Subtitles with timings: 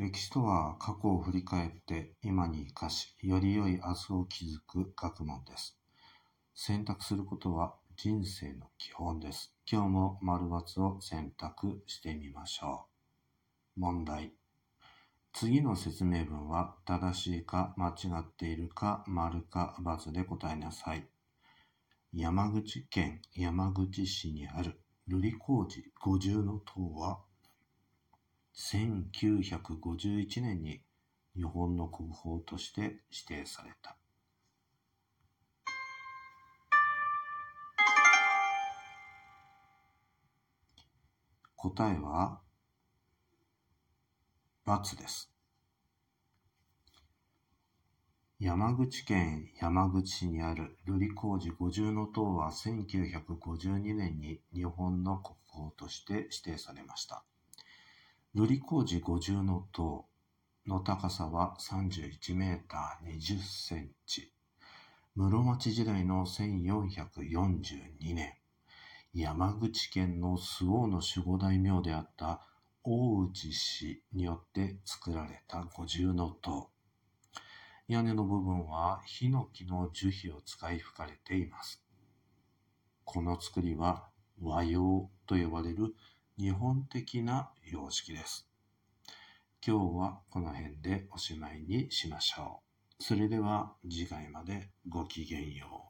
[0.00, 5.76] 歴史とは過去を振り返って今に生かし、より良い明日を築く学問です。
[6.54, 9.54] 選択することは人生の基本です。
[9.70, 12.86] 今日も丸×を選択してみましょ
[13.76, 13.80] う。
[13.80, 14.32] 問題。
[15.34, 21.06] 次の説明文は正しいか間違っているか丸か×で答えなさい。
[22.14, 27.20] 山口県山口市にある瑠璃光寺五重塔は
[28.60, 30.82] 1951年に
[31.34, 33.96] 日本の国宝として指定された。
[41.56, 42.42] 答えは、
[44.66, 45.32] ×です。
[48.38, 57.24] 山口県山口市にある瑠璃光寺五重塔は1952年に日本の国宝として指定されました。
[58.32, 59.42] 瑠璃光寺五重
[59.72, 60.06] 塔
[60.64, 64.32] の高さは31メーター20センチ。
[65.16, 68.34] 室町時代の1442年、
[69.12, 72.46] 山口県の周防の守護大名であった
[72.84, 76.70] 大内氏によって作られた五重塔。
[77.88, 81.82] 屋根の部分はヒノキの樹皮を使い吹かれています。
[83.04, 84.08] この作りは
[84.40, 85.96] 和様と呼ばれる
[86.38, 88.46] 日本的な様式です。
[89.66, 92.62] 今日はこの辺でおしまいにしましょ
[92.98, 93.02] う。
[93.02, 95.89] それでは次回までごきげんよう。